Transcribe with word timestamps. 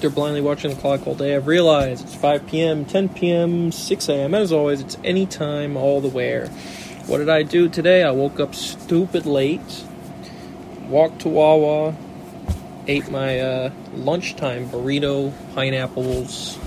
They're 0.00 0.10
blindly 0.10 0.42
watching 0.42 0.70
the 0.70 0.80
clock 0.80 1.06
all 1.06 1.14
day. 1.14 1.34
I've 1.34 1.46
realized 1.46 2.04
it's 2.04 2.14
5 2.14 2.46
p.m., 2.46 2.84
10 2.84 3.08
p.m., 3.10 3.72
6 3.72 4.08
a.m. 4.10 4.34
As 4.34 4.52
always, 4.52 4.80
it's 4.80 4.98
any 5.02 5.24
time, 5.24 5.76
all 5.76 6.00
the 6.00 6.08
where. 6.08 6.48
What 7.06 7.18
did 7.18 7.30
I 7.30 7.42
do 7.42 7.68
today? 7.68 8.02
I 8.02 8.10
woke 8.10 8.38
up 8.38 8.54
stupid 8.54 9.24
late, 9.24 9.84
walked 10.88 11.20
to 11.20 11.28
Wawa, 11.28 11.94
ate 12.86 13.10
my 13.10 13.40
uh, 13.40 13.70
lunchtime 13.94 14.68
burrito, 14.68 15.32
pineapples, 15.54 16.58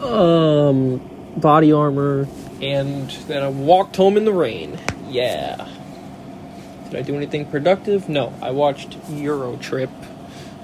um, 0.00 0.98
body 1.36 1.72
armor, 1.72 2.28
and 2.62 3.10
then 3.26 3.42
I 3.42 3.48
walked 3.48 3.96
home 3.96 4.16
in 4.16 4.24
the 4.24 4.32
rain. 4.32 4.78
Yeah. 5.08 5.68
Did 6.90 6.96
I 6.96 7.02
do 7.02 7.16
anything 7.16 7.46
productive? 7.46 8.08
No. 8.08 8.32
I 8.40 8.50
watched 8.50 8.96
Euro 9.10 9.56
Trip, 9.56 9.90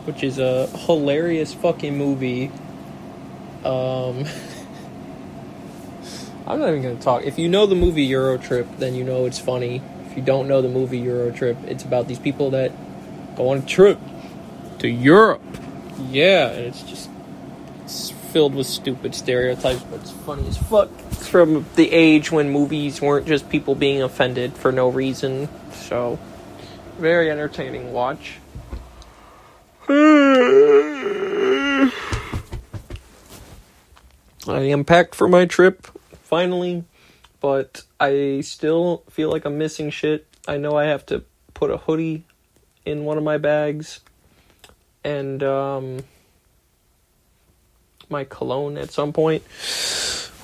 which 0.05 0.23
is 0.23 0.39
a 0.39 0.67
hilarious 0.69 1.55
fucking 1.55 1.97
movie. 1.97 2.51
Um, 3.65 4.25
I'm 6.47 6.59
not 6.59 6.69
even 6.71 6.83
gonna 6.83 6.97
talk. 6.97 7.25
If 7.25 7.39
you 7.39 7.49
know 7.49 7.67
the 7.67 7.75
movie 7.77 8.03
Euro 8.05 8.37
Trip, 8.37 8.67
then 8.79 8.95
you 8.95 9.05
know 9.05 9.27
it's 9.27 9.39
funny. 9.39 9.81
If 10.11 10.17
you 10.17 10.23
don't 10.23 10.49
know 10.49 10.61
the 10.61 10.69
movie 10.69 10.99
Euro 10.99 11.31
Trip, 11.31 11.57
it's 11.67 11.85
about 11.85 12.09
these 12.09 12.19
people 12.19 12.51
that 12.51 12.73
go 13.37 13.51
on 13.51 13.59
a 13.59 13.63
trip 13.63 13.99
to 14.81 14.89
Europe. 14.89 15.41
Yeah, 16.11 16.51
and 16.51 16.67
it's 16.67 16.83
just 16.83 17.09
it's 17.85 18.11
filled 18.11 18.55
with 18.55 18.67
stupid 18.67 19.15
stereotypes, 19.15 19.83
but 19.85 20.01
it's 20.01 20.11
funny 20.11 20.47
as 20.49 20.59
fuck. 20.59 20.91
It's 21.13 21.29
from 21.29 21.65
the 21.77 21.91
age 21.93 22.33
when 22.33 22.51
movies 22.51 23.01
weren't 23.01 23.27
just 23.27 23.49
people 23.49 23.75
being 23.75 24.03
offended 24.03 24.55
for 24.55 24.73
no 24.73 24.89
reason. 24.89 25.49
So, 25.73 26.19
very 26.99 27.31
entertaining 27.31 27.93
watch. 27.93 28.39
I 29.89 31.91
am 34.49 34.85
packed 34.85 35.15
for 35.15 35.29
my 35.29 35.45
trip, 35.45 35.87
finally, 36.23 36.85
but 37.41 37.83
I 37.99 38.43
still 38.43 39.03
feel 39.11 39.31
like 39.31 39.45
I'm 39.45 39.59
missing 39.59 39.91
shit. 39.91 40.27
I 40.47 40.57
know 40.57 40.77
I 40.77 40.85
have 40.85 41.05
to 41.07 41.25
put 41.55 41.71
a 41.71 41.79
hoodie 41.79 42.25
in 42.85 43.05
one 43.05 43.19
of 43.19 43.25
my 43.25 43.39
bags 43.39 44.01
and 45.03 45.43
um, 45.43 45.99
my 48.09 48.23
cologne 48.23 48.79
at 48.79 48.93
some 48.93 49.13
point. 49.13 49.43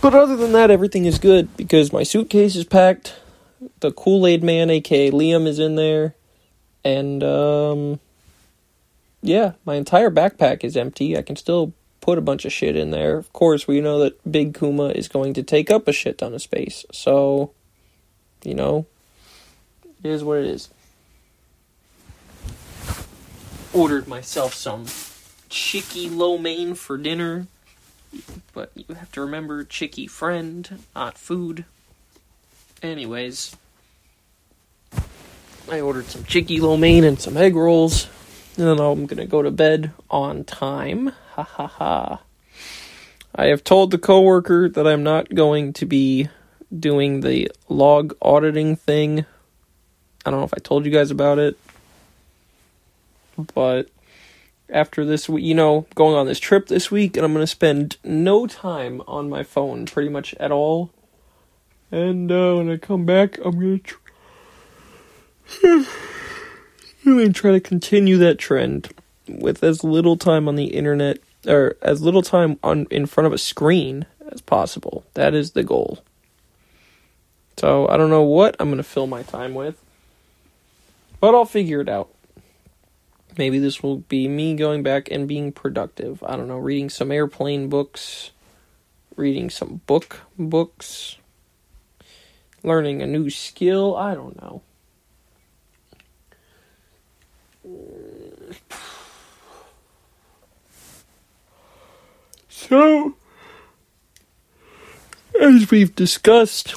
But 0.01 0.15
other 0.15 0.37
than 0.37 0.53
that, 0.53 0.71
everything 0.71 1.05
is 1.05 1.19
good 1.19 1.57
because 1.57 1.93
my 1.93 2.03
suitcase 2.03 2.57
is 2.57 2.65
packed. 2.65 3.15
The 3.81 3.93
Kool 3.93 4.27
Aid 4.27 4.43
Man, 4.43 4.71
aka 4.71 5.13
Liam, 5.13 5.47
is 5.47 5.61
in 5.61 5.77
there. 5.77 6.15
And, 6.85 7.23
um, 7.23 8.01
yeah, 9.23 9.53
my 9.65 9.75
entire 9.75 10.11
backpack 10.11 10.65
is 10.65 10.77
empty. 10.77 11.17
I 11.17 11.23
can 11.23 11.37
still 11.37 11.73
put 12.01 12.19
a 12.19 12.23
bunch 12.23 12.45
of 12.45 12.53
shit 12.53 12.77
in 12.77 12.91
there. 12.91 13.19
Of 13.19 13.33
course, 13.33 13.67
we 13.67 13.81
know 13.81 13.99
that 14.01 14.31
Big 14.31 14.59
Kuma 14.59 14.89
is 14.89 15.09
going 15.09 15.35
to 15.35 15.43
take 15.43 15.71
up 15.71 15.89
a 15.89 15.93
shit 15.93 16.19
ton 16.19 16.35
of 16.35 16.43
space. 16.43 16.85
So, 16.93 17.53
you 18.45 18.55
know, 18.55 18.87
it 20.03 20.11
is 20.11 20.23
what 20.23 20.39
it 20.39 20.47
is. 20.47 20.71
Ordered 23.75 24.09
myself 24.09 24.55
some 24.55 24.87
chicky 25.49 26.09
lo 26.09 26.39
mein 26.39 26.75
for 26.75 26.97
dinner. 26.97 27.47
But 28.55 28.73
you 28.75 28.95
have 28.95 29.13
to 29.13 29.21
remember 29.21 29.65
chicky 29.65 30.07
friend, 30.07 30.83
not 30.95 31.19
food. 31.19 31.67
Anyways, 32.83 33.55
I 35.71 35.81
ordered 35.81 36.07
some 36.07 36.25
chicky 36.25 36.61
lo 36.61 36.79
mein 36.79 37.05
and 37.05 37.21
some 37.21 37.37
egg 37.37 37.55
rolls. 37.55 38.09
And 38.59 38.67
then 38.67 38.81
I'm 38.81 39.07
gonna 39.07 39.25
go 39.25 39.41
to 39.41 39.53
bed 39.53 39.93
on 40.11 40.43
time. 40.43 41.13
Ha 41.35 41.45
ha 41.45 41.67
ha. 41.69 42.23
I 43.33 43.47
have 43.47 43.63
told 43.63 43.93
the 43.93 43.99
coworker 43.99 44.69
that 44.69 44.85
I'm 44.85 45.05
not 45.05 45.33
going 45.33 45.73
to 45.75 45.87
be 45.87 46.29
doing 46.77 47.21
the 47.21 47.53
log 47.69 48.17
auditing 48.21 48.75
thing. 48.75 49.25
I 50.27 50.31
don't 50.33 50.41
know 50.41 50.45
if 50.45 50.55
I 50.55 50.59
told 50.59 50.85
you 50.85 50.91
guys 50.91 51.13
about 51.13 51.39
it. 51.39 51.57
But 53.55 53.91
after 54.69 55.05
this 55.05 55.29
week, 55.29 55.45
you 55.45 55.55
know, 55.55 55.87
going 55.95 56.17
on 56.17 56.27
this 56.27 56.41
trip 56.41 56.67
this 56.67 56.91
week, 56.91 57.17
and 57.17 57.25
I'm 57.25 57.33
to 57.35 57.47
spend 57.47 57.97
no 58.03 58.49
time 58.49 59.03
on 59.07 59.31
my 59.31 59.45
phone 59.45 59.87
pretty 59.87 60.09
much 60.09 60.35
at 60.35 60.51
all. 60.51 60.91
And 61.93 62.33
uh, 62.33 62.57
when 62.57 62.69
I 62.69 62.77
come 62.77 63.07
back, 63.07 63.39
I'm 63.45 63.57
going 63.61 63.83
to 65.63 65.87
to 67.17 67.33
try 67.33 67.53
to 67.53 67.61
continue 67.61 68.19
that 68.19 68.39
trend 68.39 68.93
with 69.29 69.63
as 69.63 69.85
little 69.85 70.17
time 70.17 70.49
on 70.49 70.57
the 70.57 70.67
internet 70.67 71.19
or 71.47 71.77
as 71.83 72.03
little 72.03 72.23
time 72.23 72.59
on 72.63 72.87
in 72.91 73.07
front 73.07 73.27
of 73.27 73.33
a 73.33 73.39
screen 73.39 74.07
as 74.31 74.41
possible. 74.41 75.05
That 75.15 75.35
is 75.35 75.53
the 75.53 75.63
goal. 75.63 76.03
So 77.57 77.89
I 77.89 77.97
don't 77.97 78.11
know 78.11 78.23
what 78.23 78.57
I'm 78.61 78.69
going 78.69 78.77
to 78.77 78.85
fill 78.85 79.07
my 79.07 79.23
time 79.23 79.55
with, 79.55 79.83
but 81.21 81.35
I'll 81.35 81.45
figure 81.45 81.81
it 81.81 81.89
out. 81.89 82.11
Maybe 83.37 83.59
this 83.59 83.83
will 83.83 83.99
be 83.99 84.29
me 84.29 84.55
going 84.55 84.83
back 84.83 85.11
and 85.11 85.29
being 85.29 85.53
productive. 85.53 86.23
I 86.25 86.37
don't 86.37 86.49
know, 86.49 86.59
reading 86.59 86.91
some 86.91 87.13
airplane 87.13 87.69
books, 87.69 88.31
reading 89.17 89.51
some 89.51 89.81
book 89.87 90.21
books, 90.39 91.17
learning 92.63 93.03
a 93.03 93.07
new 93.07 93.31
skill. 93.31 93.97
I 93.97 94.15
don't 94.15 94.41
know. 94.41 94.63
So, 102.49 103.15
as 105.41 105.71
we've 105.71 105.95
discussed, 105.95 106.75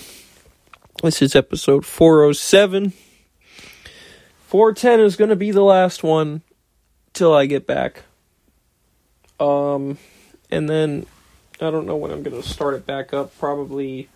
this 1.03 1.22
is 1.22 1.35
episode 1.35 1.85
407. 1.85 2.94
410 4.47 5.00
is 5.01 5.16
going 5.16 5.30
to 5.30 5.35
be 5.35 5.51
the 5.51 5.63
last 5.63 6.01
one 6.03 6.44
till 7.13 7.34
I 7.34 7.46
get 7.46 7.68
back. 7.68 8.03
Um, 9.40 9.97
and 10.50 10.69
then 10.69 11.07
I 11.59 11.72
don't 11.72 11.88
know 11.88 11.97
when 11.97 12.12
I'm 12.12 12.24
going 12.24 12.41
to 12.41 12.47
start 12.47 12.75
it 12.75 12.85
back 12.85 13.13
up. 13.13 13.38
Probably 13.38 14.07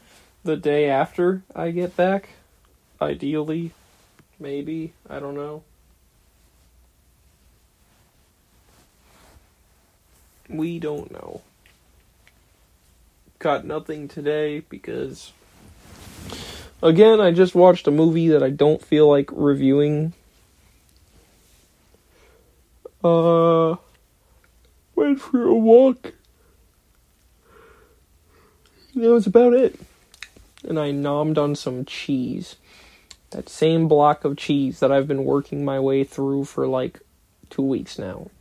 the 0.43 0.55
day 0.55 0.89
after 0.89 1.43
I 1.53 1.71
get 1.71 1.97
back. 1.97 2.29
Ideally. 3.01 3.71
Maybe. 4.39 4.93
I 5.09 5.19
don't 5.19 5.35
know. 5.35 5.63
We 10.49 10.79
don't 10.79 11.11
know. 11.11 11.41
Got 13.39 13.65
nothing 13.65 14.07
today 14.07 14.59
because. 14.69 15.31
Again, 16.81 17.19
I 17.19 17.31
just 17.31 17.55
watched 17.55 17.87
a 17.87 17.91
movie 17.91 18.27
that 18.29 18.43
I 18.43 18.49
don't 18.49 18.83
feel 18.83 19.09
like 19.09 19.29
reviewing 19.31 20.13
uh, 23.05 23.75
went 24.95 25.21
for 25.21 25.43
a 25.43 25.53
walk. 25.53 26.13
That 28.95 29.09
was 29.09 29.27
about 29.27 29.53
it. 29.53 29.79
And 30.67 30.79
I 30.79 30.91
nommed 30.91 31.37
on 31.37 31.55
some 31.55 31.85
cheese. 31.85 32.55
That 33.29 33.49
same 33.49 33.87
block 33.87 34.25
of 34.25 34.37
cheese 34.37 34.79
that 34.79 34.91
I've 34.91 35.07
been 35.07 35.25
working 35.25 35.63
my 35.63 35.79
way 35.79 36.03
through 36.03 36.45
for 36.45 36.65
like 36.65 36.99
two 37.49 37.61
weeks 37.61 37.99
now. 37.99 38.31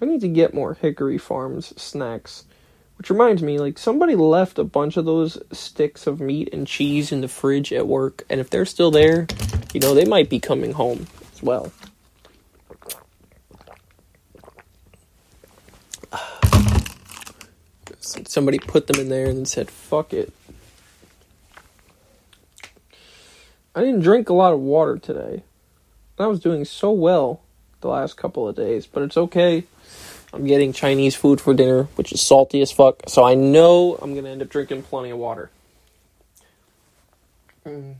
I 0.00 0.04
need 0.04 0.20
to 0.20 0.28
get 0.28 0.54
more 0.54 0.74
Hickory 0.74 1.18
Farms 1.18 1.72
snacks. 1.80 2.44
Which 2.98 3.10
reminds 3.10 3.42
me, 3.44 3.58
like, 3.58 3.78
somebody 3.78 4.16
left 4.16 4.58
a 4.58 4.64
bunch 4.64 4.96
of 4.96 5.04
those 5.04 5.38
sticks 5.52 6.08
of 6.08 6.20
meat 6.20 6.48
and 6.52 6.66
cheese 6.66 7.12
in 7.12 7.20
the 7.20 7.28
fridge 7.28 7.72
at 7.72 7.86
work, 7.86 8.24
and 8.28 8.40
if 8.40 8.50
they're 8.50 8.64
still 8.64 8.90
there, 8.90 9.28
you 9.72 9.78
know, 9.78 9.94
they 9.94 10.04
might 10.04 10.28
be 10.28 10.40
coming 10.40 10.72
home 10.72 11.06
as 11.32 11.40
well. 11.40 11.70
Somebody 18.00 18.58
put 18.58 18.88
them 18.88 18.98
in 19.00 19.08
there 19.08 19.26
and 19.26 19.46
said, 19.46 19.70
fuck 19.70 20.12
it. 20.12 20.32
I 23.76 23.82
didn't 23.82 24.00
drink 24.00 24.28
a 24.28 24.34
lot 24.34 24.52
of 24.52 24.58
water 24.58 24.98
today. 24.98 25.44
I 26.18 26.26
was 26.26 26.40
doing 26.40 26.64
so 26.64 26.90
well 26.90 27.42
the 27.80 27.88
last 27.88 28.16
couple 28.16 28.48
of 28.48 28.56
days, 28.56 28.86
but 28.86 29.02
it's 29.02 29.16
okay. 29.16 29.64
I'm 30.32 30.46
getting 30.46 30.72
Chinese 30.72 31.14
food 31.14 31.40
for 31.40 31.54
dinner, 31.54 31.84
which 31.94 32.12
is 32.12 32.20
salty 32.20 32.60
as 32.60 32.70
fuck, 32.70 33.02
so 33.08 33.24
I 33.24 33.34
know 33.34 33.98
I'm 34.02 34.14
gonna 34.14 34.28
end 34.28 34.42
up 34.42 34.48
drinking 34.48 34.82
plenty 34.82 35.10
of 35.10 35.18
water. 35.18 35.50
Mm. 37.64 37.94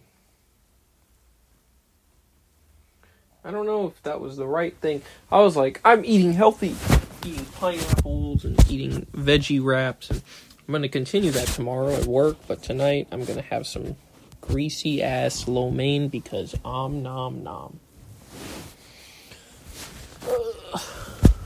I 3.44 3.50
don't 3.50 3.66
know 3.66 3.86
if 3.86 4.02
that 4.02 4.20
was 4.20 4.36
the 4.36 4.46
right 4.46 4.76
thing. 4.76 5.00
I 5.32 5.40
was 5.40 5.56
like, 5.56 5.80
I'm 5.84 6.04
eating 6.04 6.34
healthy, 6.34 6.76
eating 7.24 7.46
pineapples 7.46 8.44
and 8.44 8.70
eating 8.70 9.06
veggie 9.06 9.64
wraps, 9.64 10.10
and 10.10 10.22
I'm 10.66 10.72
gonna 10.72 10.88
continue 10.88 11.30
that 11.30 11.48
tomorrow 11.48 11.94
at 11.94 12.04
work. 12.04 12.36
But 12.46 12.62
tonight, 12.62 13.08
I'm 13.10 13.24
gonna 13.24 13.40
have 13.40 13.66
some 13.66 13.96
greasy 14.42 15.02
ass 15.02 15.48
lo 15.48 15.70
mein 15.70 16.08
because 16.08 16.54
om 16.62 17.02
nom 17.02 17.42
nom. 17.42 17.80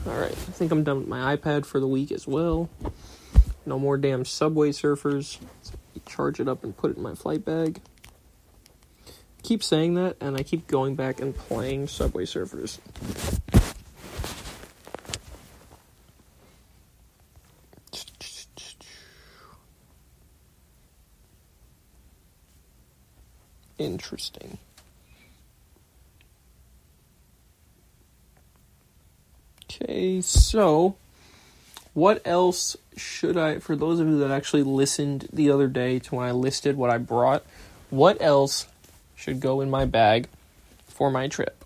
Alright, 0.07 0.33
I 0.33 0.35
think 0.35 0.73
I'm 0.73 0.83
done 0.83 0.99
with 0.99 1.09
my 1.09 1.37
iPad 1.37 1.65
for 1.65 1.79
the 1.79 1.87
week 1.87 2.11
as 2.11 2.27
well. 2.27 2.69
No 3.65 3.79
more 3.79 3.97
damn 3.97 4.25
Subway 4.25 4.71
Surfers. 4.71 5.39
Charge 6.07 6.41
it 6.41 6.49
up 6.49 6.65
and 6.65 6.77
put 6.77 6.91
it 6.91 6.97
in 6.97 7.03
my 7.03 7.15
flight 7.15 7.45
bag. 7.45 7.81
keep 9.43 9.63
saying 9.63 9.95
that, 9.95 10.17
and 10.21 10.37
I 10.37 10.43
keep 10.43 10.67
going 10.67 10.97
back 10.97 11.21
and 11.21 11.35
playing 11.35 11.87
Subway 11.87 12.25
Surfers. 12.25 12.79
Interesting. 23.79 24.59
Okay, 29.93 30.23
so 30.23 30.97
what 31.93 32.23
else 32.25 32.79
should 32.97 33.37
I, 33.37 33.59
for 33.59 33.77
those 33.77 34.00
of 34.00 34.09
you 34.09 34.19
that 34.21 34.31
actually 34.31 34.62
listened 34.62 35.29
the 35.31 35.50
other 35.50 35.69
day 35.69 35.99
to 35.99 36.15
when 36.15 36.27
I 36.27 36.31
listed 36.31 36.79
what 36.79 36.89
I 36.89 36.97
brought, 36.97 37.44
what 37.91 38.17
else 38.23 38.69
should 39.15 39.39
go 39.39 39.61
in 39.61 39.69
my 39.69 39.85
bag 39.85 40.29
for 40.87 41.11
my 41.11 41.29
trip? 41.29 41.62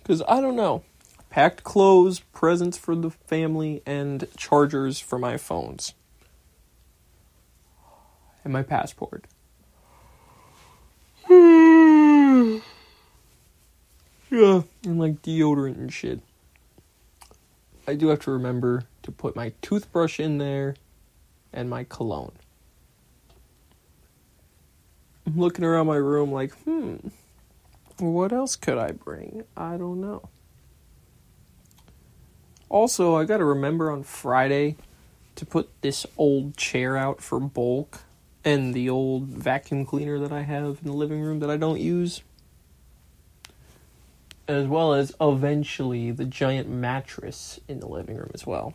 Because 0.00 0.22
I 0.28 0.40
don't 0.40 0.54
know. 0.54 0.84
Packed 1.30 1.64
clothes, 1.64 2.20
presents 2.32 2.78
for 2.78 2.94
the 2.94 3.10
family, 3.10 3.82
and 3.84 4.28
chargers 4.36 5.00
for 5.00 5.18
my 5.18 5.36
phones. 5.36 5.94
And 8.44 8.52
my 8.52 8.62
passport. 8.62 9.24
Yeah, 14.30 14.62
and 14.84 14.98
like 14.98 15.22
deodorant 15.22 15.76
and 15.76 15.92
shit. 15.92 16.20
I 17.86 17.94
do 17.94 18.08
have 18.08 18.20
to 18.20 18.30
remember 18.30 18.84
to 19.02 19.10
put 19.10 19.34
my 19.34 19.52
toothbrush 19.60 20.20
in 20.20 20.38
there 20.38 20.76
and 21.52 21.68
my 21.68 21.82
cologne. 21.84 22.32
I'm 25.26 25.36
looking 25.36 25.64
around 25.64 25.88
my 25.88 25.96
room 25.96 26.30
like, 26.30 26.52
hmm, 26.62 26.96
what 27.98 28.32
else 28.32 28.54
could 28.54 28.78
I 28.78 28.92
bring? 28.92 29.44
I 29.56 29.76
don't 29.76 30.00
know. 30.00 30.28
Also, 32.68 33.16
I 33.16 33.24
gotta 33.24 33.44
remember 33.44 33.90
on 33.90 34.04
Friday 34.04 34.76
to 35.34 35.44
put 35.44 35.68
this 35.82 36.06
old 36.16 36.56
chair 36.56 36.96
out 36.96 37.20
for 37.20 37.40
bulk 37.40 38.00
and 38.44 38.74
the 38.74 38.88
old 38.88 39.24
vacuum 39.24 39.84
cleaner 39.84 40.20
that 40.20 40.32
I 40.32 40.42
have 40.42 40.78
in 40.82 40.86
the 40.86 40.92
living 40.92 41.20
room 41.20 41.40
that 41.40 41.50
I 41.50 41.56
don't 41.56 41.80
use 41.80 42.22
as 44.50 44.66
well 44.66 44.94
as 44.94 45.14
eventually 45.20 46.10
the 46.10 46.24
giant 46.24 46.68
mattress 46.68 47.60
in 47.68 47.80
the 47.80 47.88
living 47.88 48.16
room 48.16 48.30
as 48.34 48.46
well. 48.46 48.74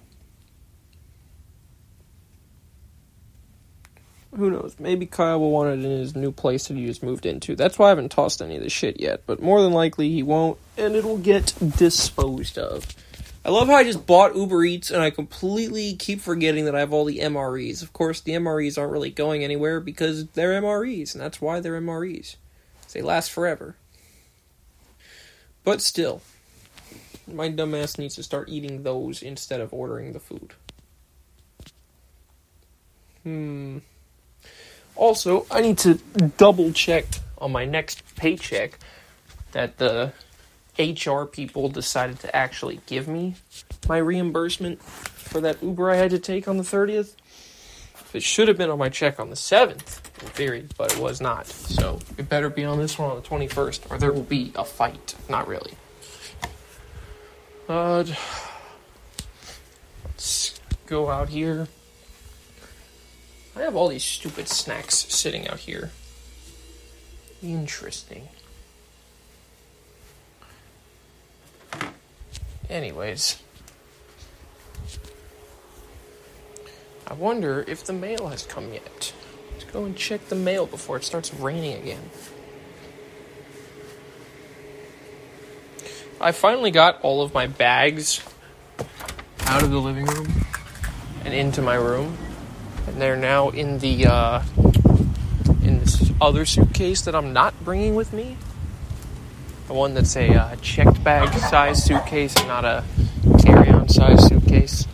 Who 4.35 4.51
knows? 4.51 4.75
Maybe 4.79 5.05
Kyle 5.05 5.39
will 5.39 5.51
want 5.51 5.79
it 5.79 5.85
in 5.85 5.91
his 5.91 6.15
new 6.15 6.31
place 6.31 6.67
that 6.67 6.75
he 6.75 6.85
just 6.85 7.01
moved 7.01 7.25
into. 7.25 7.55
That's 7.55 7.79
why 7.79 7.87
I 7.87 7.89
haven't 7.89 8.09
tossed 8.09 8.41
any 8.41 8.57
of 8.57 8.63
the 8.63 8.69
shit 8.69 8.99
yet, 8.99 9.21
but 9.25 9.41
more 9.41 9.61
than 9.61 9.71
likely 9.71 10.09
he 10.09 10.23
won't, 10.23 10.57
and 10.77 10.93
it'll 10.93 11.17
get 11.17 11.53
disposed 11.77 12.57
of. 12.57 12.85
I 13.45 13.49
love 13.49 13.67
how 13.67 13.75
I 13.75 13.83
just 13.83 14.05
bought 14.05 14.35
Uber 14.35 14.65
Eats 14.65 14.89
and 14.89 15.01
I 15.01 15.11
completely 15.11 15.93
keep 15.93 16.19
forgetting 16.19 16.65
that 16.65 16.75
I 16.75 16.79
have 16.79 16.91
all 16.91 17.05
the 17.05 17.19
MREs. 17.19 17.83
Of 17.83 17.93
course, 17.93 18.19
the 18.19 18.33
MREs 18.33 18.77
aren't 18.77 18.91
really 18.91 19.11
going 19.11 19.43
anywhere 19.43 19.79
because 19.79 20.25
they're 20.29 20.59
MREs, 20.59 21.13
and 21.13 21.21
that's 21.21 21.39
why 21.39 21.59
they're 21.59 21.79
MREs. 21.79 22.35
They 22.91 23.01
last 23.01 23.29
forever. 23.31 23.75
But 25.65 25.81
still, 25.81 26.21
my 27.27 27.49
dumbass 27.49 27.97
needs 27.97 28.15
to 28.15 28.23
start 28.23 28.49
eating 28.49 28.83
those 28.83 29.21
instead 29.21 29.59
of 29.59 29.73
ordering 29.73 30.13
the 30.13 30.19
food. 30.19 30.53
Hmm. 33.23 33.79
Also, 34.95 35.45
I 35.51 35.61
need 35.61 35.79
to 35.79 35.95
double 36.37 36.71
check 36.71 37.05
on 37.39 37.51
my 37.51 37.65
next 37.65 38.15
paycheck 38.15 38.79
that 39.51 39.77
the 39.77 40.13
HR 40.77 41.23
people 41.23 41.67
decided 41.69 42.19
to 42.19 42.35
actually 42.35 42.79
give 42.85 43.07
me 43.07 43.35
my 43.89 43.97
reimbursement 43.97 44.81
for 44.83 45.41
that 45.41 45.61
Uber 45.63 45.89
I 45.89 45.95
had 45.95 46.11
to 46.11 46.19
take 46.19 46.47
on 46.47 46.57
the 46.57 46.63
30th. 46.63 47.15
It 48.13 48.23
should 48.23 48.47
have 48.47 48.57
been 48.57 48.69
on 48.69 48.77
my 48.77 48.89
check 48.89 49.19
on 49.19 49.29
the 49.29 49.35
7th, 49.35 50.04
in 50.21 50.27
theory, 50.27 50.65
but 50.77 50.93
it 50.93 50.99
was 50.99 51.21
not. 51.21 51.47
So 51.47 51.99
it 52.17 52.29
better 52.29 52.49
be 52.49 52.63
on 52.63 52.77
this 52.77 52.97
one 52.97 53.11
on 53.11 53.17
the 53.17 53.27
21st, 53.27 53.91
or 53.91 53.97
there 53.97 54.11
will 54.11 54.23
be 54.23 54.51
a 54.55 54.63
fight. 54.63 55.15
Not 55.29 55.47
really. 55.47 55.73
Uh, 57.67 58.03
let's 60.05 60.59
go 60.85 61.09
out 61.09 61.29
here. 61.29 61.67
I 63.55 63.61
have 63.61 63.75
all 63.75 63.87
these 63.87 64.03
stupid 64.03 64.47
snacks 64.47 64.95
sitting 64.95 65.47
out 65.47 65.59
here. 65.59 65.91
Interesting. 67.41 68.27
Anyways. 72.69 73.41
I 77.07 77.13
wonder 77.13 77.63
if 77.67 77.85
the 77.85 77.93
mail 77.93 78.27
has 78.29 78.43
come 78.43 78.73
yet. 78.73 79.13
Let's 79.55 79.71
go 79.71 79.85
and 79.85 79.95
check 79.95 80.27
the 80.27 80.35
mail 80.35 80.65
before 80.65 80.97
it 80.97 81.05
starts 81.05 81.33
raining 81.33 81.81
again. 81.81 82.09
I 86.19 86.33
finally 86.33 86.71
got 86.71 86.99
all 87.01 87.21
of 87.21 87.33
my 87.33 87.47
bags 87.47 88.21
out 89.45 89.63
of 89.63 89.71
the 89.71 89.77
living 89.79 90.07
room 90.07 90.45
and 91.23 91.33
into 91.33 91.61
my 91.61 91.75
room, 91.75 92.17
and 92.85 93.01
they're 93.01 93.15
now 93.15 93.49
in 93.49 93.79
the 93.79 94.07
uh, 94.07 94.43
in 95.63 95.79
this 95.79 96.11
other 96.19 96.45
suitcase 96.45 97.01
that 97.03 97.15
I'm 97.15 97.31
not 97.31 97.53
bringing 97.63 97.95
with 97.95 98.11
me. 98.11 98.35
The 99.67 99.73
one 99.73 99.93
that's 99.93 100.17
a 100.17 100.33
uh, 100.35 100.55
checked 100.57 101.01
bag 101.01 101.33
size 101.39 101.81
suitcase 101.81 102.35
not 102.45 102.65
a 102.65 102.83
carry-on 103.41 103.87
size 103.87 104.27
suitcase. 104.27 104.85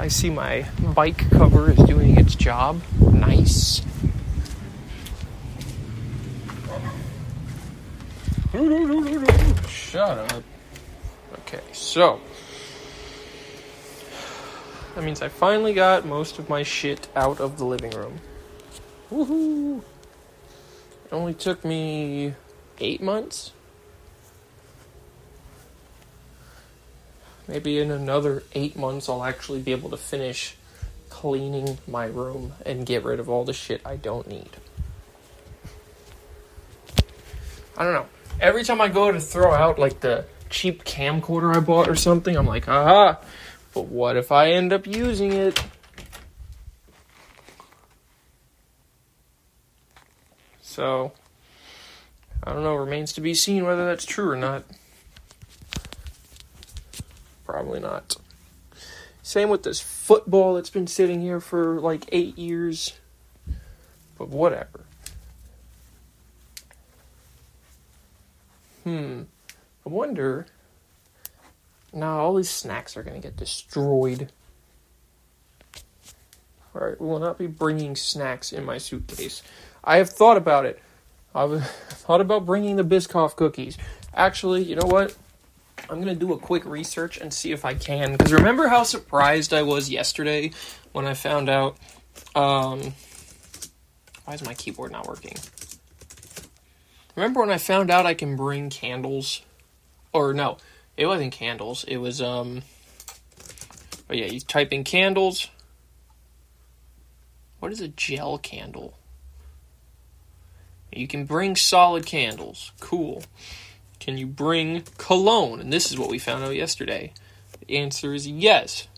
I 0.00 0.08
see 0.08 0.30
my 0.30 0.66
bike 0.94 1.28
cover 1.28 1.70
is 1.70 1.76
doing 1.76 2.18
its 2.18 2.34
job. 2.34 2.80
Nice. 2.98 3.82
Shut 9.68 10.32
up. 10.32 10.42
Okay, 11.40 11.60
so. 11.72 12.18
That 14.94 15.04
means 15.04 15.20
I 15.20 15.28
finally 15.28 15.74
got 15.74 16.06
most 16.06 16.38
of 16.38 16.48
my 16.48 16.62
shit 16.62 17.06
out 17.14 17.38
of 17.38 17.58
the 17.58 17.66
living 17.66 17.90
room. 17.90 18.20
Woohoo! 19.12 19.82
It 21.04 21.12
only 21.12 21.34
took 21.34 21.62
me 21.62 22.32
eight 22.78 23.02
months 23.02 23.52
maybe 27.50 27.80
in 27.80 27.90
another 27.90 28.44
eight 28.54 28.76
months 28.76 29.08
I'll 29.08 29.24
actually 29.24 29.60
be 29.60 29.72
able 29.72 29.90
to 29.90 29.96
finish 29.96 30.56
cleaning 31.08 31.78
my 31.88 32.06
room 32.06 32.52
and 32.64 32.86
get 32.86 33.04
rid 33.04 33.18
of 33.18 33.28
all 33.28 33.44
the 33.44 33.52
shit 33.52 33.82
I 33.84 33.96
don't 33.96 34.28
need. 34.28 34.50
I 37.76 37.84
don't 37.84 37.92
know. 37.92 38.06
Every 38.40 38.62
time 38.62 38.80
I 38.80 38.88
go 38.88 39.10
to 39.10 39.20
throw 39.20 39.52
out 39.52 39.78
like 39.78 40.00
the 40.00 40.24
cheap 40.48 40.84
camcorder 40.84 41.56
I 41.56 41.60
bought 41.60 41.88
or 41.88 41.96
something, 41.96 42.36
I'm 42.36 42.46
like, 42.46 42.68
aha. 42.68 43.18
But 43.74 43.86
what 43.86 44.16
if 44.16 44.30
I 44.30 44.52
end 44.52 44.72
up 44.72 44.86
using 44.86 45.32
it? 45.32 45.62
So, 50.60 51.12
I 52.44 52.52
don't 52.52 52.62
know. 52.62 52.74
Remains 52.76 53.12
to 53.14 53.20
be 53.20 53.34
seen 53.34 53.64
whether 53.64 53.84
that's 53.84 54.04
true 54.04 54.30
or 54.30 54.36
not. 54.36 54.64
Probably 57.50 57.80
not. 57.80 58.14
Same 59.24 59.48
with 59.48 59.64
this 59.64 59.80
football 59.80 60.54
that's 60.54 60.70
been 60.70 60.86
sitting 60.86 61.20
here 61.20 61.40
for 61.40 61.80
like 61.80 62.04
eight 62.12 62.38
years. 62.38 62.92
But 64.16 64.28
whatever. 64.28 64.84
Hmm. 68.84 69.22
I 69.84 69.88
wonder. 69.88 70.46
Now 71.92 72.20
all 72.20 72.34
these 72.34 72.48
snacks 72.48 72.96
are 72.96 73.02
going 73.02 73.20
to 73.20 73.28
get 73.28 73.36
destroyed. 73.36 74.30
Alright, 76.72 77.00
we 77.00 77.06
will 77.08 77.18
not 77.18 77.36
be 77.36 77.48
bringing 77.48 77.96
snacks 77.96 78.52
in 78.52 78.64
my 78.64 78.78
suitcase. 78.78 79.42
I 79.82 79.96
have 79.96 80.08
thought 80.08 80.36
about 80.36 80.66
it. 80.66 80.80
I've 81.34 81.66
thought 81.88 82.20
about 82.20 82.46
bringing 82.46 82.76
the 82.76 82.84
Biscoff 82.84 83.34
cookies. 83.34 83.76
Actually, 84.14 84.62
you 84.62 84.76
know 84.76 84.86
what? 84.86 85.16
I'm 85.90 85.98
gonna 85.98 86.14
do 86.14 86.32
a 86.32 86.38
quick 86.38 86.64
research 86.64 87.18
and 87.18 87.34
see 87.34 87.50
if 87.50 87.64
I 87.64 87.74
can. 87.74 88.12
Because 88.12 88.32
remember 88.32 88.68
how 88.68 88.84
surprised 88.84 89.52
I 89.52 89.62
was 89.62 89.90
yesterday 89.90 90.52
when 90.92 91.04
I 91.04 91.14
found 91.14 91.48
out. 91.48 91.76
Um, 92.34 92.94
why 94.24 94.34
is 94.34 94.44
my 94.44 94.54
keyboard 94.54 94.92
not 94.92 95.08
working? 95.08 95.36
Remember 97.16 97.40
when 97.40 97.50
I 97.50 97.58
found 97.58 97.90
out 97.90 98.06
I 98.06 98.14
can 98.14 98.36
bring 98.36 98.70
candles? 98.70 99.42
Or 100.12 100.32
no, 100.32 100.58
It 100.96 101.06
wasn't 101.06 101.32
candles. 101.32 101.84
It 101.84 101.96
was 101.96 102.22
um. 102.22 102.62
Oh 104.08 104.14
yeah, 104.14 104.26
you 104.26 104.40
type 104.40 104.72
in 104.72 104.84
candles. 104.84 105.48
What 107.58 107.72
is 107.72 107.80
a 107.80 107.88
gel 107.88 108.38
candle? 108.38 108.94
You 110.92 111.06
can 111.06 111.24
bring 111.24 111.56
solid 111.56 112.06
candles. 112.06 112.72
Cool. 112.80 113.22
Can 114.00 114.16
you 114.16 114.26
bring 114.26 114.82
cologne? 114.98 115.60
And 115.60 115.72
this 115.72 115.92
is 115.92 115.98
what 115.98 116.10
we 116.10 116.18
found 116.18 116.42
out 116.42 116.56
yesterday. 116.56 117.12
The 117.60 117.76
answer 117.76 118.14
is 118.14 118.26
yes. 118.26 118.88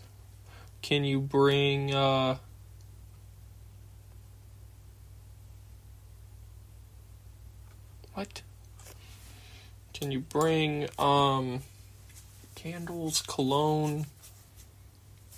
Can 0.80 1.04
you 1.04 1.20
bring 1.20 1.94
uh 1.94 2.38
What? 8.14 8.42
Can 9.92 10.12
you 10.12 10.20
bring 10.20 10.88
um 10.98 11.62
candles, 12.54 13.22
cologne, 13.22 14.06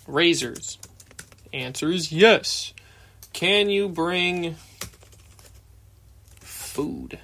razors? 0.07 0.77
Answer 1.51 1.91
is 1.91 2.11
yes. 2.11 2.73
Can 3.33 3.69
you 3.69 3.89
bring 3.89 4.57
food? 6.39 7.19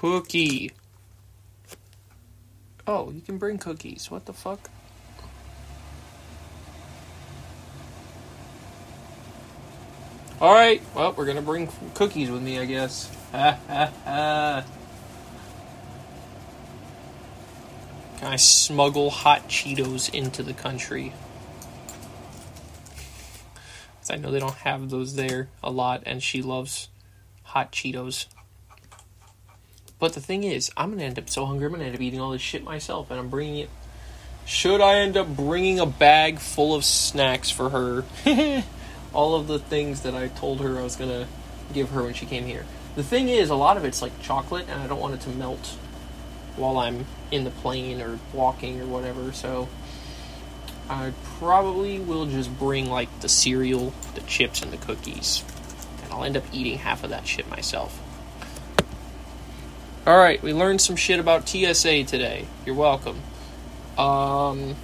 Cookie. 0.00 0.72
Oh, 2.86 3.10
you 3.10 3.20
can 3.20 3.36
bring 3.36 3.58
cookies. 3.58 4.10
What 4.10 4.24
the 4.24 4.32
fuck? 4.32 4.70
Alright, 10.40 10.80
well, 10.94 11.12
we're 11.12 11.26
gonna 11.26 11.42
bring 11.42 11.68
cookies 11.92 12.30
with 12.30 12.40
me, 12.40 12.58
I 12.58 12.64
guess. 12.64 13.14
Ha 13.32 13.58
ha 13.68 13.92
ha. 14.04 14.64
Can 18.16 18.32
I 18.32 18.36
smuggle 18.36 19.10
hot 19.10 19.50
Cheetos 19.50 20.08
into 20.14 20.42
the 20.42 20.54
country? 20.54 21.12
Because 23.98 24.10
I 24.12 24.16
know 24.16 24.30
they 24.30 24.40
don't 24.40 24.54
have 24.54 24.88
those 24.88 25.16
there 25.16 25.50
a 25.62 25.70
lot, 25.70 26.04
and 26.06 26.22
she 26.22 26.40
loves 26.40 26.88
hot 27.42 27.70
Cheetos. 27.70 28.24
But 30.00 30.14
the 30.14 30.20
thing 30.20 30.44
is, 30.44 30.70
I'm 30.78 30.90
gonna 30.90 31.04
end 31.04 31.18
up 31.18 31.28
so 31.28 31.44
hungry. 31.44 31.66
I'm 31.66 31.72
gonna 31.72 31.84
end 31.84 31.94
up 31.94 32.00
eating 32.00 32.20
all 32.20 32.30
this 32.30 32.40
shit 32.40 32.64
myself, 32.64 33.10
and 33.10 33.20
I'm 33.20 33.28
bringing 33.28 33.58
it. 33.58 33.70
Should 34.46 34.80
I 34.80 34.96
end 34.96 35.18
up 35.18 35.28
bringing 35.28 35.78
a 35.78 35.86
bag 35.86 36.38
full 36.38 36.74
of 36.74 36.84
snacks 36.84 37.50
for 37.50 37.68
her? 37.68 38.04
all 39.12 39.34
of 39.34 39.46
the 39.46 39.58
things 39.58 40.00
that 40.00 40.14
I 40.14 40.28
told 40.28 40.62
her 40.62 40.78
I 40.78 40.82
was 40.82 40.96
gonna 40.96 41.28
give 41.74 41.90
her 41.90 42.02
when 42.02 42.14
she 42.14 42.24
came 42.24 42.46
here. 42.46 42.64
The 42.96 43.02
thing 43.02 43.28
is, 43.28 43.50
a 43.50 43.54
lot 43.54 43.76
of 43.76 43.84
it's 43.84 44.00
like 44.00 44.20
chocolate, 44.22 44.66
and 44.68 44.80
I 44.80 44.86
don't 44.86 44.98
want 44.98 45.14
it 45.14 45.20
to 45.20 45.28
melt 45.30 45.76
while 46.56 46.78
I'm 46.78 47.04
in 47.30 47.44
the 47.44 47.50
plane 47.50 48.00
or 48.00 48.18
walking 48.32 48.80
or 48.80 48.86
whatever. 48.86 49.32
So 49.32 49.68
I 50.88 51.12
probably 51.38 51.98
will 51.98 52.24
just 52.24 52.58
bring 52.58 52.90
like 52.90 53.20
the 53.20 53.28
cereal, 53.28 53.92
the 54.14 54.22
chips, 54.22 54.62
and 54.62 54.72
the 54.72 54.78
cookies, 54.78 55.44
and 56.02 56.12
I'll 56.12 56.24
end 56.24 56.38
up 56.38 56.44
eating 56.52 56.78
half 56.78 57.04
of 57.04 57.10
that 57.10 57.26
shit 57.26 57.48
myself. 57.50 58.00
All 60.06 60.16
right, 60.16 60.42
we 60.42 60.54
learned 60.54 60.80
some 60.80 60.96
shit 60.96 61.20
about 61.20 61.46
TSA 61.46 62.04
today. 62.04 62.46
You're 62.64 62.74
welcome. 62.74 63.20
Um, 63.98 64.74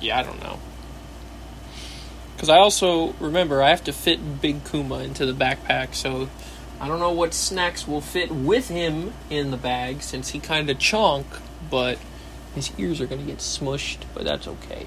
yeah, 0.00 0.18
I 0.18 0.24
don't 0.24 0.42
know. 0.42 0.58
Because 2.34 2.48
I 2.48 2.58
also 2.58 3.12
remember 3.20 3.62
I 3.62 3.70
have 3.70 3.84
to 3.84 3.92
fit 3.92 4.40
Big 4.40 4.64
Kuma 4.64 4.98
into 4.98 5.24
the 5.24 5.32
backpack, 5.32 5.94
so 5.94 6.28
I 6.80 6.88
don't 6.88 6.98
know 6.98 7.12
what 7.12 7.32
snacks 7.32 7.86
will 7.86 8.00
fit 8.00 8.32
with 8.32 8.68
him 8.68 9.12
in 9.30 9.52
the 9.52 9.56
bag 9.56 10.02
since 10.02 10.30
he 10.30 10.40
kind 10.40 10.68
of 10.68 10.78
chonk, 10.78 11.26
but 11.70 11.98
his 12.56 12.72
ears 12.76 13.00
are 13.00 13.06
going 13.06 13.20
to 13.20 13.26
get 13.26 13.38
smushed, 13.38 13.98
but 14.14 14.24
that's 14.24 14.48
okay. 14.48 14.86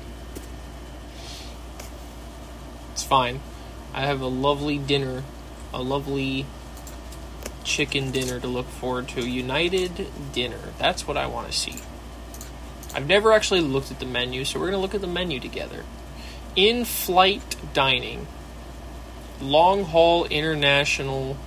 It's 2.92 3.04
fine. 3.04 3.40
I 3.94 4.02
have 4.02 4.20
a 4.20 4.28
lovely 4.28 4.78
dinner, 4.78 5.24
a 5.74 5.82
lovely 5.82 6.46
chicken 7.68 8.12
dinner 8.12 8.40
to 8.40 8.48
look 8.48 8.68
forward 8.68 9.10
to. 9.10 9.28
United 9.28 10.08
dinner. 10.34 10.60
That's 10.80 11.06
what 11.08 11.18
I 11.18 11.28
want 11.28 11.52
to 11.52 11.54
see. 11.54 11.76
I've 12.96 13.06
never 13.06 13.34
actually 13.34 13.62
looked 13.62 13.92
at 13.92 14.00
the 14.00 14.06
menu, 14.06 14.46
so 14.46 14.60
we're 14.60 14.72
going 14.72 14.78
to 14.78 14.82
look 14.82 14.96
at 14.96 15.02
the 15.02 15.08
menu 15.08 15.40
together. 15.40 15.84
In 16.56 16.86
flight 16.86 17.56
dining, 17.74 18.26
long 19.40 19.84
haul 19.84 20.26
international 20.26 21.38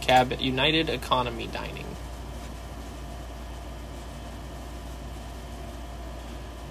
cab 0.00 0.36
United 0.38 0.88
economy 0.88 1.48
dining. 1.48 1.86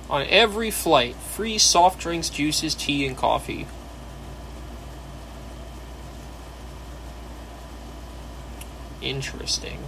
On 0.10 0.26
every 0.28 0.72
flight, 0.72 1.16
free 1.16 1.58
soft 1.58 2.00
drinks, 2.00 2.30
juices, 2.30 2.76
tea, 2.76 3.08
and 3.08 3.18
coffee. 3.18 3.66
Interesting. 9.01 9.79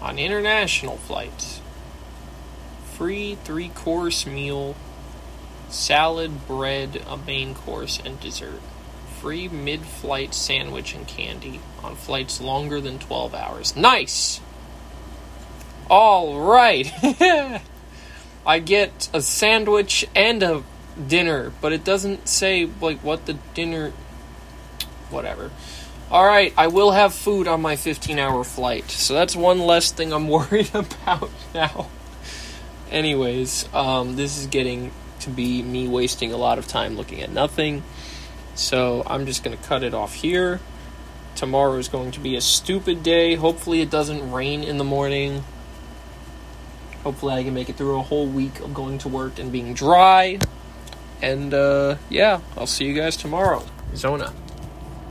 On 0.00 0.18
international 0.18 0.96
flights, 0.98 1.60
free 2.92 3.36
three 3.36 3.70
course 3.70 4.26
meal, 4.26 4.76
salad, 5.70 6.46
bread, 6.46 7.02
a 7.08 7.16
main 7.16 7.54
course, 7.54 8.00
and 8.04 8.20
dessert. 8.20 8.60
Free 9.20 9.48
mid 9.48 9.82
flight 9.82 10.34
sandwich 10.34 10.94
and 10.94 11.08
candy 11.08 11.60
on 11.82 11.96
flights 11.96 12.40
longer 12.40 12.80
than 12.80 12.98
12 12.98 13.34
hours. 13.34 13.74
Nice! 13.74 14.40
All 15.88 16.38
right. 16.40 16.92
I 18.46 18.58
get 18.58 19.08
a 19.14 19.22
sandwich 19.22 20.06
and 20.14 20.42
a 20.42 20.62
dinner, 21.08 21.52
but 21.60 21.72
it 21.72 21.84
doesn't 21.84 22.28
say 22.28 22.68
like 22.80 22.98
what 23.00 23.26
the 23.26 23.34
dinner 23.54 23.92
whatever. 25.10 25.50
All 26.10 26.24
right, 26.24 26.52
I 26.56 26.66
will 26.66 26.90
have 26.90 27.14
food 27.14 27.48
on 27.48 27.62
my 27.62 27.76
15-hour 27.76 28.44
flight. 28.44 28.90
So 28.90 29.14
that's 29.14 29.34
one 29.34 29.58
less 29.58 29.90
thing 29.90 30.12
I'm 30.12 30.28
worried 30.28 30.70
about 30.74 31.30
now. 31.54 31.88
Anyways, 32.90 33.72
um, 33.74 34.16
this 34.16 34.38
is 34.38 34.46
getting 34.46 34.92
to 35.20 35.30
be 35.30 35.62
me 35.62 35.88
wasting 35.88 36.32
a 36.32 36.36
lot 36.36 36.58
of 36.58 36.68
time 36.68 36.96
looking 36.96 37.22
at 37.22 37.30
nothing. 37.30 37.82
So 38.54 39.02
I'm 39.06 39.26
just 39.26 39.42
going 39.42 39.56
to 39.56 39.62
cut 39.64 39.82
it 39.82 39.94
off 39.94 40.14
here. 40.14 40.60
Tomorrow 41.34 41.76
is 41.78 41.88
going 41.88 42.12
to 42.12 42.20
be 42.20 42.36
a 42.36 42.40
stupid 42.40 43.02
day. 43.02 43.34
Hopefully, 43.34 43.80
it 43.80 43.90
doesn't 43.90 44.30
rain 44.30 44.62
in 44.62 44.78
the 44.78 44.84
morning. 44.84 45.42
Hopefully, 47.02 47.34
I 47.34 47.42
can 47.42 47.54
make 47.54 47.68
it 47.68 47.76
through 47.76 47.98
a 47.98 48.02
whole 48.02 48.26
week 48.26 48.60
of 48.60 48.72
going 48.72 48.98
to 48.98 49.08
work 49.08 49.38
and 49.40 49.50
being 49.50 49.74
dry. 49.74 50.38
And 51.22 51.54
uh, 51.54 51.96
yeah, 52.10 52.40
I'll 52.56 52.66
see 52.66 52.84
you 52.84 52.94
guys 52.94 53.16
tomorrow. 53.16 53.64
Zona. 53.94 54.32